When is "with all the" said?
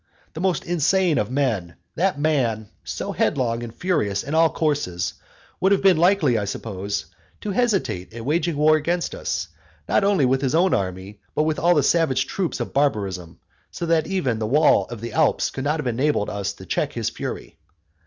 11.43-11.83